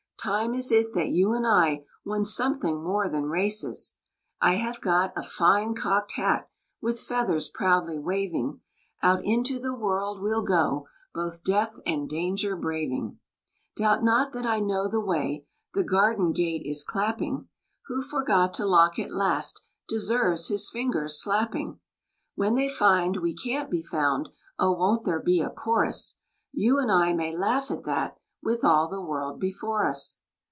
[0.23, 3.97] Time is it that you and I won something more than races.
[4.39, 6.47] I have got a fine cocked hat,
[6.79, 8.61] with feathers proudly waving;
[9.01, 13.17] Out into the world we'll go, both death and danger braving.
[13.75, 17.47] Doubt not that I know the way the garden gate is clapping:
[17.87, 21.79] Who forgot to lock it last deserves his fingers slapping.
[22.35, 24.29] When they find we can't be found,
[24.59, 26.19] oh won't there be a chorus!
[26.51, 30.17] You and I may laugh at that, with all the world before us.